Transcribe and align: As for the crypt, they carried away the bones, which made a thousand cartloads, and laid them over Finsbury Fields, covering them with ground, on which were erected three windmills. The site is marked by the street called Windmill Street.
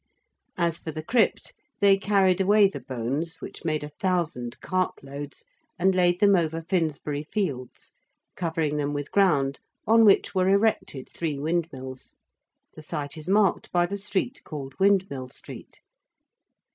As 0.57 0.79
for 0.79 0.89
the 0.91 1.03
crypt, 1.03 1.53
they 1.79 1.95
carried 1.95 2.41
away 2.41 2.67
the 2.67 2.79
bones, 2.79 3.35
which 3.39 3.63
made 3.63 3.83
a 3.83 3.89
thousand 3.89 4.59
cartloads, 4.59 5.45
and 5.77 5.93
laid 5.93 6.19
them 6.19 6.35
over 6.35 6.63
Finsbury 6.63 7.21
Fields, 7.21 7.93
covering 8.35 8.77
them 8.77 8.93
with 8.95 9.11
ground, 9.11 9.59
on 9.85 10.03
which 10.03 10.33
were 10.33 10.49
erected 10.49 11.07
three 11.07 11.37
windmills. 11.37 12.15
The 12.73 12.81
site 12.81 13.15
is 13.15 13.27
marked 13.27 13.71
by 13.71 13.85
the 13.85 13.99
street 13.99 14.41
called 14.43 14.73
Windmill 14.79 15.29
Street. 15.29 15.81